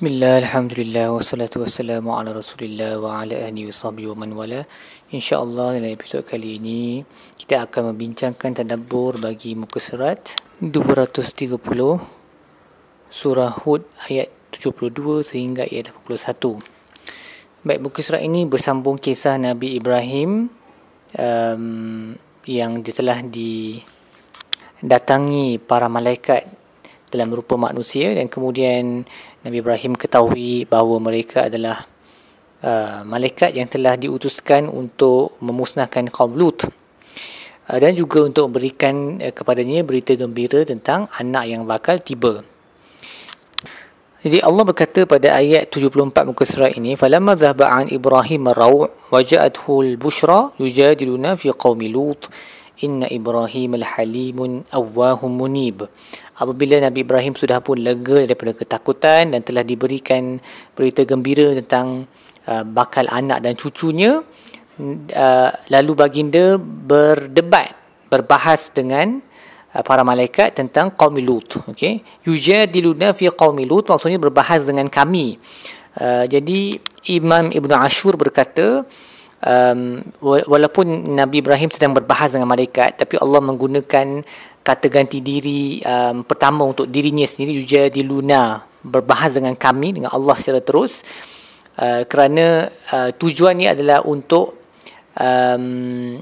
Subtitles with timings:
[0.00, 4.64] Bismillah, Alhamdulillah, wassalatu wassalamu ala rasulillah wa ala ahli wa sahbihi wa man wala.
[5.12, 7.04] InsyaAllah dalam episod kali ini
[7.36, 11.52] Kita akan membincangkan tadabbur bagi muka surat 230
[13.12, 16.64] Surah Hud ayat 72 sehingga ayat 81
[17.68, 20.48] Baik, muka surat ini bersambung kisah Nabi Ibrahim
[21.12, 22.16] um,
[22.48, 23.20] Yang dia telah
[24.80, 26.56] didatangi para malaikat
[27.10, 29.02] dalam rupa manusia dan kemudian
[29.40, 31.88] Nabi Ibrahim ketahui bahawa mereka adalah
[32.60, 39.32] uh, malaikat yang telah diutuskan untuk memusnahkan kaum Lut uh, dan juga untuk memberikan uh,
[39.32, 42.44] kepadanya berita gembira tentang anak yang bakal tiba.
[44.20, 49.20] Jadi Allah berkata pada ayat 74 muka surat ini, "Falamma dhahaba an Ibrahim ar-raw' wa
[49.24, 52.28] al-bushra yujadiluna fi qaumi Lut."
[52.80, 55.88] Inna Ibrahim al-halimun awwahum munib.
[56.40, 60.40] Apabila Nabi Ibrahim sudah pun lega daripada ketakutan dan telah diberikan
[60.72, 62.08] berita gembira tentang
[62.48, 64.24] uh, bakal anak dan cucunya,
[65.12, 67.76] uh, lalu baginda berdebat,
[68.08, 69.20] berbahas dengan
[69.76, 71.60] uh, para malaikat tentang kaum Lut.
[71.76, 72.00] Okay?
[72.24, 75.36] Yujadiluna fi qaum Lut maksudnya berbahas dengan kami.
[76.00, 76.80] Uh, jadi
[77.12, 78.88] Imam Ibn Ashur berkata,
[79.44, 84.24] um, walaupun Nabi Ibrahim sedang berbahas dengan malaikat tapi Allah menggunakan
[84.60, 90.12] kata ganti diri um, pertama untuk dirinya sendiri juga di luna berbahas dengan kami dengan
[90.12, 91.04] Allah secara terus.
[91.80, 94.60] Uh, kerana uh, tujuan ini adalah untuk
[95.16, 96.20] um,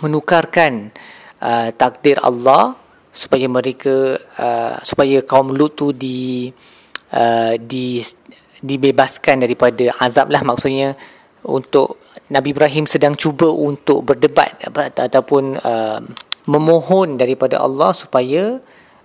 [0.00, 0.94] menukarkan
[1.42, 2.78] uh, takdir Allah
[3.10, 6.46] supaya mereka uh, supaya kaum Lut tu di
[7.10, 8.00] uh, di
[8.62, 10.46] dibebaskan daripada azab lah.
[10.46, 10.94] Maksudnya
[11.46, 14.60] untuk Nabi Ibrahim sedang cuba untuk berdebat
[14.96, 16.00] ataupun uh,
[16.46, 18.58] memohon daripada Allah supaya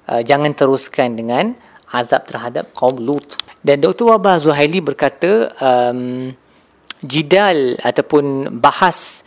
[0.10, 1.56] uh, jangan teruskan dengan
[1.94, 3.38] azab terhadap kaum Lut.
[3.66, 4.14] Dan Dr.
[4.14, 6.30] Wabah Zuhaili berkata um,
[7.02, 9.26] jidal ataupun bahas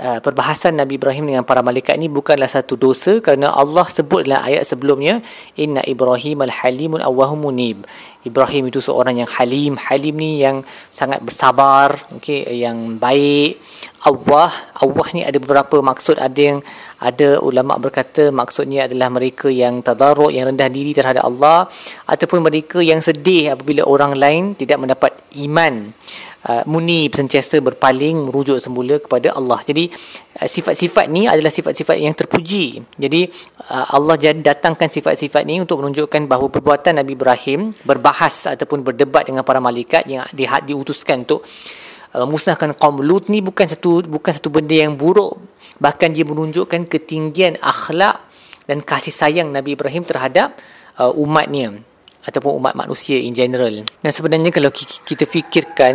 [0.00, 4.40] Uh, perbahasan Nabi Ibrahim dengan para malaikat ini bukanlah satu dosa kerana Allah sebut dalam
[4.40, 5.20] ayat sebelumnya
[5.60, 7.84] inna Ibrahim al-halimun awwahum munib.
[8.24, 13.60] Ibrahim itu seorang yang halim, halim ni yang sangat bersabar, okey, yang baik.
[14.08, 14.48] Allah,
[14.80, 16.64] Allah ni ada beberapa maksud, ada yang
[16.96, 21.68] ada ulama berkata maksudnya adalah mereka yang tadarruk, yang rendah diri terhadap Allah
[22.08, 25.12] ataupun mereka yang sedih apabila orang lain tidak mendapat
[25.44, 25.92] iman
[26.46, 29.60] uh, munib sentiasa berpaling merujuk semula kepada Allah.
[29.66, 29.90] Jadi
[30.40, 32.80] uh, sifat-sifat ni adalah sifat-sifat yang terpuji.
[32.96, 33.28] Jadi
[33.68, 39.44] uh, Allah datangkan sifat-sifat ni untuk menunjukkan bahawa perbuatan Nabi Ibrahim berbahas ataupun berdebat dengan
[39.44, 41.44] para malaikat yang di, diutuskan untuk
[42.16, 45.36] uh, musnahkan kaum Lut ni bukan satu bukan satu benda yang buruk.
[45.80, 48.20] Bahkan dia menunjukkan ketinggian akhlak
[48.68, 50.60] dan kasih sayang Nabi Ibrahim terhadap
[51.00, 51.80] uh, umatnya
[52.24, 53.84] ataupun umat manusia in general.
[54.02, 55.94] Dan sebenarnya kalau kita fikirkan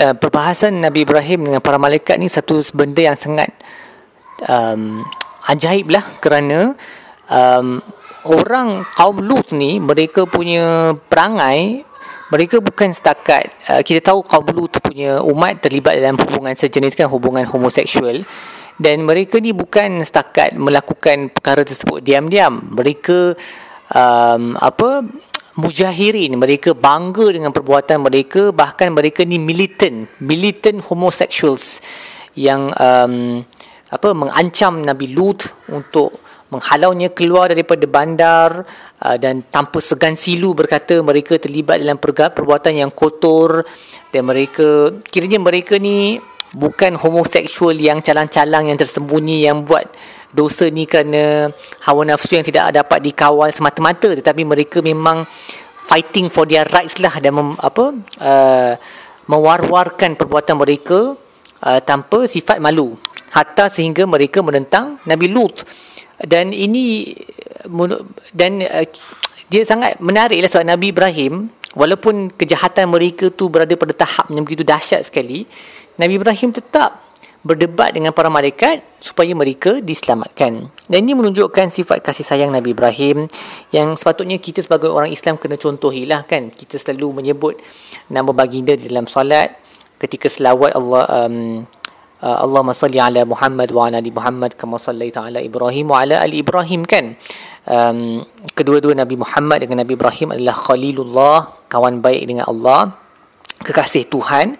[0.00, 3.50] uh, perbahasan Nabi Ibrahim dengan para malaikat ni satu benda yang sangat
[4.44, 5.04] um,
[5.48, 6.74] ajaib lah kerana
[7.30, 7.80] um,
[8.26, 11.86] orang kaum Lut ni mereka punya perangai
[12.26, 17.06] mereka bukan setakat uh, kita tahu kaum Lut punya umat terlibat dalam hubungan sejenis kan
[17.06, 18.26] hubungan homoseksual
[18.76, 23.32] dan mereka ni bukan setakat melakukan perkara tersebut diam-diam mereka
[23.92, 25.04] um, apa
[25.56, 31.80] mujahirin mereka bangga dengan perbuatan mereka bahkan mereka ni militant militant homosexuals
[32.36, 33.40] yang um,
[33.88, 38.62] apa mengancam Nabi Lut untuk menghalaunya keluar daripada bandar
[39.02, 43.66] uh, dan tanpa segan silu berkata mereka terlibat dalam perbuatan yang kotor
[44.14, 46.20] dan mereka kiranya mereka ni
[46.54, 49.90] bukan homoseksual yang calang-calang yang tersembunyi yang buat
[50.36, 51.48] dosa ni kerana
[51.88, 54.12] hawa nafsu yang tidak dapat dikawal semata-mata.
[54.12, 55.24] Tetapi mereka memang
[55.80, 58.72] fighting for their rights lah dan mem, apa uh,
[59.26, 61.16] mewar-warkan perbuatan mereka
[61.64, 62.92] uh, tanpa sifat malu.
[63.32, 65.64] Hatta sehingga mereka menentang Nabi Lut.
[66.16, 67.12] Dan ini
[68.36, 68.86] dan uh,
[69.48, 74.42] dia sangat menarik lah sebab Nabi Ibrahim walaupun kejahatan mereka tu berada pada tahap yang
[74.42, 75.46] begitu dahsyat sekali
[76.00, 77.05] Nabi Ibrahim tetap
[77.46, 80.66] berdebat dengan para malaikat supaya mereka diselamatkan.
[80.90, 83.30] Dan ini menunjukkan sifat kasih sayang Nabi Ibrahim
[83.70, 86.50] yang sepatutnya kita sebagai orang Islam kena contohilah kan.
[86.50, 87.62] Kita selalu menyebut
[88.10, 89.54] nama baginda di dalam solat
[90.02, 91.64] ketika selawat Allah um,
[92.20, 96.20] uh, Allahumma salli ala Muhammad wa ala ali Muhammad kama sallaita ala Ibrahim wa ala
[96.20, 97.14] ali Ibrahim kan.
[97.66, 98.26] Um,
[98.58, 101.38] kedua-dua Nabi Muhammad dengan Nabi Ibrahim adalah khalilullah,
[101.70, 102.94] kawan baik dengan Allah,
[103.62, 104.58] kekasih Tuhan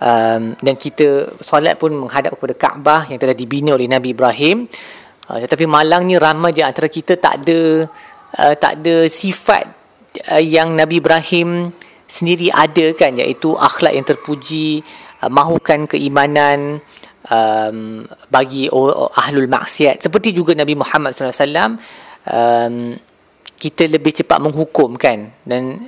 [0.00, 4.68] um, dan kita solat pun menghadap kepada Kaabah yang telah dibina oleh Nabi Ibrahim.
[5.26, 7.88] Uh, tetapi malangnya ramai di antara kita tak ada
[8.38, 9.64] uh, tak ada sifat
[10.30, 11.74] uh, yang Nabi Ibrahim
[12.06, 14.86] sendiri ada kan iaitu akhlak yang terpuji
[15.24, 16.78] uh, mahukan keimanan
[17.26, 18.70] um, bagi
[19.18, 20.06] ahlul maksiat.
[20.06, 21.74] Seperti juga Nabi Muhammad SAW
[22.30, 22.94] um,
[23.56, 25.80] kita lebih cepat menghukum kan dan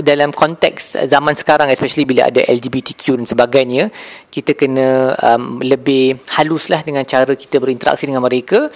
[0.00, 3.84] dalam konteks zaman sekarang especially bila ada LGBTQ dan sebagainya
[4.30, 8.70] kita kena um, lebih haluslah dengan cara kita berinteraksi dengan mereka.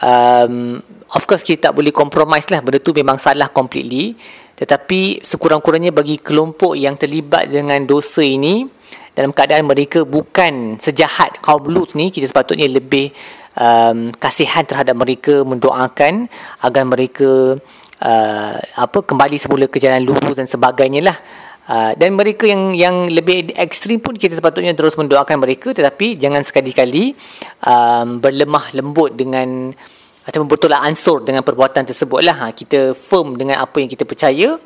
[0.00, 0.80] Um,
[1.12, 2.64] of course kita tak boleh compromise lah.
[2.64, 4.16] Benda tu memang salah completely.
[4.56, 8.62] Tetapi sekurang-kurangnya bagi kelompok yang terlibat dengan dosa ini
[9.12, 13.12] dalam keadaan mereka bukan sejahat kaum Lut ni kita sepatutnya lebih
[13.56, 16.30] um, kasihan terhadap mereka mendoakan
[16.64, 17.60] agar mereka
[18.02, 21.18] uh, apa kembali semula ke jalan lurus dan sebagainya lah.
[21.62, 26.42] Uh, dan mereka yang yang lebih ekstrim pun kita sepatutnya terus mendoakan mereka tetapi jangan
[26.42, 27.14] sekali-kali
[27.62, 29.70] um, berlemah lembut dengan
[30.22, 32.46] atau bertolak ansur dengan perbuatan tersebut lah.
[32.46, 34.58] Ha, kita firm dengan apa yang kita percaya.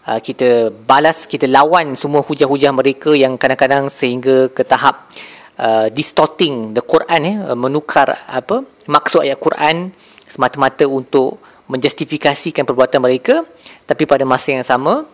[0.00, 5.12] Uh, kita balas kita lawan semua hujah-hujah mereka yang kadang-kadang sehingga ke tahap
[5.60, 9.92] uh, distorting the Quran eh, menukar apa maksud ayat Quran
[10.24, 11.36] semata-mata untuk
[11.70, 13.46] menjustifikasikan perbuatan mereka
[13.86, 15.06] tapi pada masa yang sama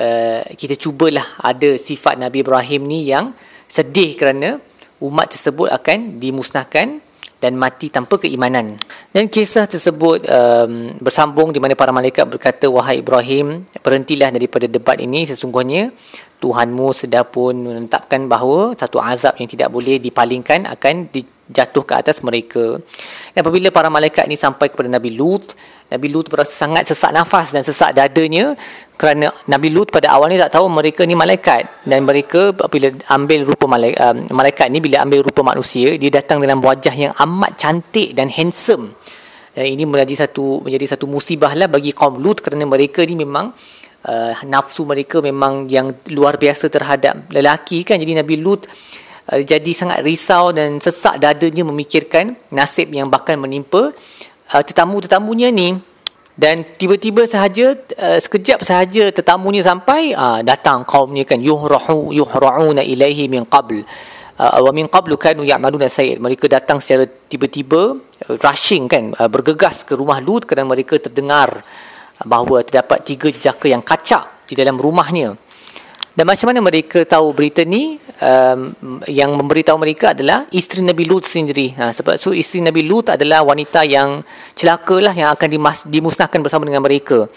[0.00, 3.36] uh, kita cubalah ada sifat Nabi Ibrahim ni yang
[3.68, 4.56] sedih kerana
[5.04, 7.04] umat tersebut akan dimusnahkan
[7.38, 8.74] dan mati tanpa keimanan.
[9.14, 14.98] Dan kisah tersebut um, bersambung di mana para malaikat berkata, Wahai Ibrahim, berhentilah daripada debat
[14.98, 15.94] ini sesungguhnya
[16.38, 22.22] Tuhanmu sedar pun menetapkan bahawa satu azab yang tidak boleh dipalingkan akan dijatuh ke atas
[22.22, 22.78] mereka.
[23.34, 25.58] Dan apabila para malaikat ini sampai kepada Nabi Lut,
[25.90, 28.54] Nabi Lut berasa sangat sesak nafas dan sesak dadanya
[28.94, 33.66] kerana Nabi Lut pada awalnya tak tahu mereka ni malaikat dan mereka bila ambil rupa
[33.66, 38.12] malaikat, um, malaikat ni bila ambil rupa manusia dia datang dalam wajah yang amat cantik
[38.12, 38.94] dan handsome
[39.58, 43.50] dan ini menjadi satu menjadi satu musibah lah bagi kaum Lut kerana mereka ni memang
[44.06, 47.98] uh, nafsu mereka memang yang luar biasa terhadap lelaki kan?
[47.98, 48.68] Jadi Nabi Lut
[49.32, 53.90] uh, jadi sangat risau dan sesak dadanya memikirkan nasib yang bakal menimpa
[54.54, 55.74] uh, tetamu-tetamunya ni.
[56.38, 63.26] Dan tiba-tiba sahaja uh, sekejap sahaja tetamunya sampai uh, datang kaumnya kan yuhrahu yuhrauna ilaihi
[63.26, 63.82] min qabl.
[64.38, 69.26] Uh, wa min qablu kanu ya'maluna sayyid mereka datang secara tiba-tiba uh, rushing kan uh,
[69.26, 71.66] bergegas ke rumah Lut kerana mereka terdengar
[72.26, 75.36] bahawa terdapat tiga jejaka yang kacak di dalam rumahnya
[76.18, 78.74] dan macam mana mereka tahu berita ni um,
[79.06, 81.78] yang memberitahu mereka adalah isteri Nabi Lut sendiri.
[81.78, 84.26] Ha, sebab so isteri Nabi Lut adalah wanita yang
[84.58, 87.30] celaka lah yang akan dimas, dimusnahkan bersama dengan mereka.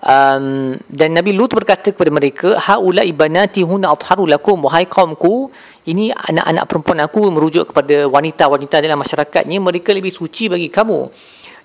[0.00, 5.52] Um, dan Nabi Lut berkata kepada mereka, Haula ibanati huna atharu lakum, wahai kaumku,
[5.84, 11.12] ini anak-anak perempuan aku merujuk kepada wanita-wanita dalam masyarakatnya, mereka lebih suci bagi kamu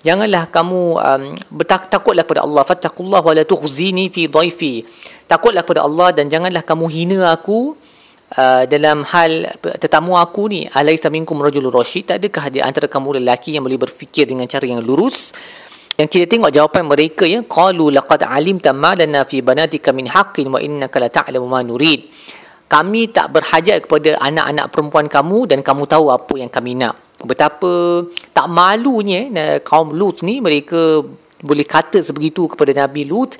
[0.02, 2.66] janganlah kamu um, bertak- takutlah kepada Allah.
[2.66, 4.86] Fattaqullah wa la tukhzini fi dhaifi.
[5.30, 7.78] Takutlah kepada Allah dan janganlah kamu hina aku
[8.38, 10.68] uh, dalam hal tetamu aku ni.
[10.68, 12.10] Alaisa minkum rajulur rasyid.
[12.10, 15.32] Tak adakah di antara kamu lelaki yang boleh berfikir dengan cara yang lurus?
[15.96, 17.46] Yang kita tengok jawapan mereka ya.
[17.46, 22.10] Qalu laqad alimta ma lana fi banatika min haqqin wa innaka la ta'lamu ma nurid.
[22.72, 26.96] Kami tak berhajat kepada anak-anak perempuan kamu dan kamu tahu apa yang kami nak
[27.26, 31.06] betapa tak malunya eh, kaum Lut ni mereka
[31.42, 33.34] boleh kata sebegitu kepada Nabi Lut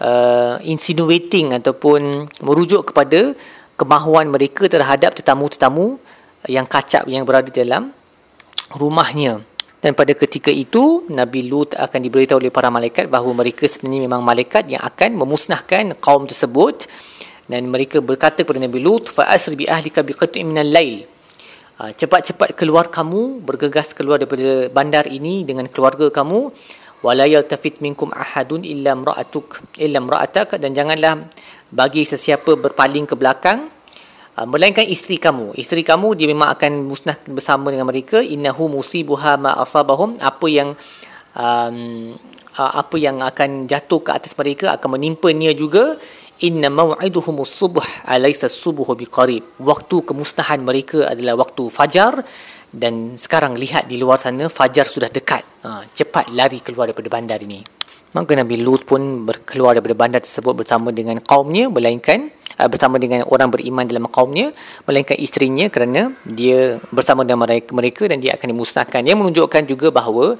[0.00, 3.32] uh, insinuating ataupun merujuk kepada
[3.80, 5.96] kemahuan mereka terhadap tetamu-tetamu
[6.48, 7.96] yang kacap yang berada dalam
[8.76, 9.40] rumahnya.
[9.80, 14.20] Dan pada ketika itu Nabi Lut akan diberitahu oleh para malaikat bahawa mereka sebenarnya memang
[14.20, 16.84] malaikat yang akan memusnahkan kaum tersebut.
[17.48, 21.08] Dan mereka berkata kepada Nabi Lut fa asri bi ahlika bi qat'in minal lail
[21.80, 26.52] cepat-cepat keluar kamu bergegas keluar daripada bandar ini dengan keluarga kamu.
[27.00, 30.60] Wala yaltafit minkum ahadun illa imra'atuk illa imra'atak.
[30.60, 31.24] Dan janganlah
[31.72, 33.72] bagi sesiapa berpaling ke belakang
[34.36, 35.56] uh, melainkan isteri kamu.
[35.56, 38.20] Isteri kamu dia memang akan musnah bersama dengan mereka.
[38.20, 40.20] Innahu musibuha ma asabahum.
[40.20, 40.76] Apa yang
[41.32, 42.12] um,
[42.60, 45.96] apa yang akan jatuh ke atas mereka akan menimpa dia juga
[46.40, 49.44] inna maw'iduhum as-subh alaysa as-subh biqarib.
[49.60, 52.24] Waktu kemusnahan mereka adalah waktu fajar
[52.72, 55.44] dan sekarang lihat di luar sana fajar sudah dekat.
[55.64, 57.60] Ha, cepat lari keluar daripada bandar ini.
[58.10, 62.26] Maka Nabi Lut pun berkeluar daripada bandar tersebut bersama dengan kaumnya melainkan
[62.58, 64.50] uh, bersama dengan orang beriman dalam kaumnya
[64.82, 69.06] melainkan isterinya kerana dia bersama dengan mereka dan dia akan dimusnahkan.
[69.06, 70.34] Yang menunjukkan juga bahawa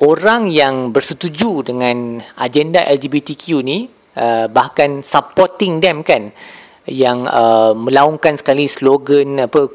[0.00, 6.32] orang yang bersetuju dengan agenda LGBTQ ni uh, bahkan supporting them kan
[6.90, 9.70] yang uh, melaungkan sekali slogan apa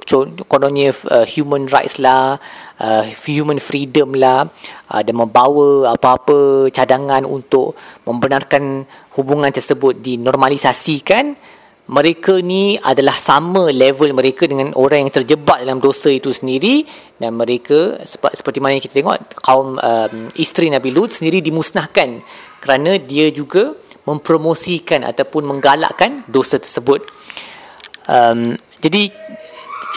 [0.52, 2.36] kononnya uh, human rights lah
[2.84, 4.44] uh, human freedom lah
[4.92, 8.84] uh, dan membawa apa-apa cadangan untuk membenarkan
[9.16, 11.40] hubungan tersebut dinormalisasikan
[11.88, 16.84] mereka ni adalah sama level mereka dengan orang yang terjebak dalam dosa itu sendiri.
[17.16, 22.20] Dan mereka seperti mana kita tengok kaum um, isteri Nabi Lut sendiri dimusnahkan
[22.60, 23.72] kerana dia juga
[24.08, 27.04] mempromosikan ataupun menggalakkan dosa tersebut.
[28.08, 29.12] Um, jadi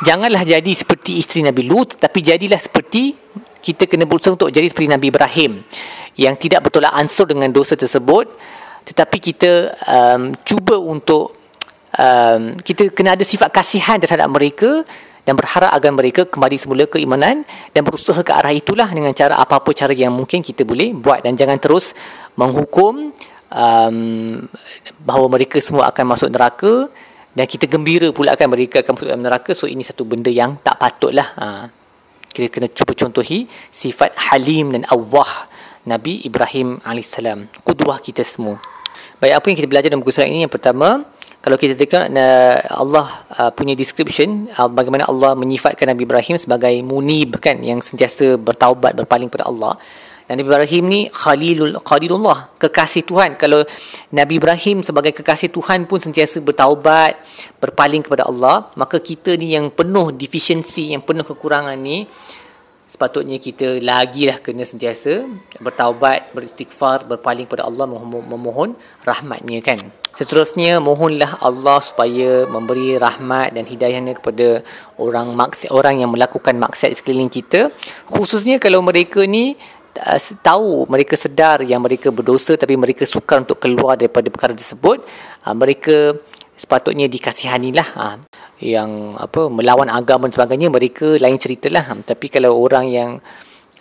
[0.03, 3.15] janganlah jadi seperti isteri Nabi Lut tapi jadilah seperti
[3.63, 5.63] kita kena berusaha untuk jadi seperti Nabi Ibrahim
[6.19, 8.27] yang tidak bertolak ansur dengan dosa tersebut
[8.83, 11.39] tetapi kita um, cuba untuk
[11.95, 14.83] um, kita kena ada sifat kasihan terhadap mereka
[15.29, 17.45] dan berharap agar mereka kembali semula keimanan
[17.77, 21.23] dan berusaha ke arah itulah dengan cara apa-apa cara yang mungkin kita boleh buat.
[21.23, 21.93] Dan jangan terus
[22.35, 23.13] menghukum
[23.51, 23.99] um,
[25.03, 26.89] bahawa mereka semua akan masuk neraka
[27.35, 29.51] dan kita gembira pula akan mereka akan masuk dalam neraka.
[29.55, 31.47] So ini satu benda yang tak patutlah ha.
[32.31, 35.51] kita kena cuba contohi sifat halim dan awah
[35.87, 37.17] Nabi Ibrahim AS
[37.67, 38.59] kudwah kita semua.
[39.21, 40.45] Baik apa yang kita belajar dalam buku surat ini?
[40.45, 41.05] Yang pertama
[41.41, 42.05] kalau kita tengok
[42.69, 43.07] Allah
[43.41, 48.93] uh, punya description uh, bagaimana Allah menyifatkan Nabi Ibrahim sebagai munib kan yang sentiasa bertaubat
[48.93, 49.81] berpaling pada Allah
[50.31, 53.67] Nabi Ibrahim ni khalilul khalilullah kekasih Tuhan kalau
[54.15, 57.19] Nabi Ibrahim sebagai kekasih Tuhan pun sentiasa bertaubat
[57.59, 62.07] berpaling kepada Allah maka kita ni yang penuh deficiency yang penuh kekurangan ni
[62.91, 65.23] sepatutnya kita lagi lah kena sentiasa
[65.63, 68.75] bertaubat, beristighfar, berpaling kepada Allah memohon,
[69.07, 69.79] rahmatnya kan.
[70.11, 74.67] Seterusnya mohonlah Allah supaya memberi rahmat dan hidayahnya kepada
[74.99, 77.71] orang maksiat orang yang melakukan maksiat sekeliling kita
[78.11, 79.55] khususnya kalau mereka ni
[79.99, 85.03] uh, tahu mereka sedar yang mereka berdosa tapi mereka sukar untuk keluar daripada perkara tersebut
[85.47, 86.15] uh, mereka
[86.55, 88.17] sepatutnya dikasihanilah uh,
[88.61, 93.11] yang apa melawan agama dan sebagainya mereka lain ceritalah tapi kalau orang yang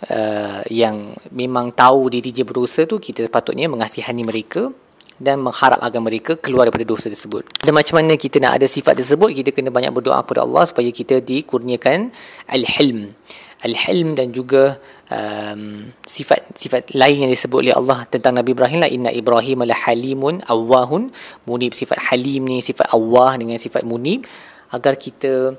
[0.08, 4.72] uh, yang memang tahu diri dia berdosa tu kita sepatutnya mengasihani mereka
[5.20, 7.44] dan mengharap agar mereka keluar daripada dosa tersebut.
[7.60, 10.88] Dan macam mana kita nak ada sifat tersebut, kita kena banyak berdoa kepada Allah supaya
[10.88, 12.08] kita dikurniakan
[12.48, 13.12] al-hilm.
[13.60, 14.80] Al-hilm dan juga
[15.12, 19.76] um, sifat sifat lain yang disebut oleh Allah tentang Nabi Ibrahim lah inna Ibrahim la
[19.76, 21.12] halimun awahun
[21.44, 24.24] munib sifat halim ni sifat awah dengan sifat munib
[24.72, 25.52] agar kita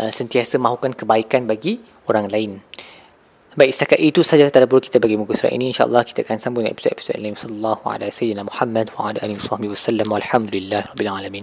[0.00, 1.78] uh, sentiasa mahukan kebaikan bagi
[2.10, 2.58] orang lain.
[3.54, 5.70] Baik, setakat itu sahaja tadabbur kita bagi muka surat ini.
[5.70, 7.38] InsyaAllah kita akan sambung episod-episod lain.
[7.38, 8.44] Sallallahu alaihi wa sallam.
[8.50, 10.06] Muhammad wa ala alihi wa sallam.
[10.10, 10.90] Walhamdulillah.
[10.90, 11.32] Rabbil alamin.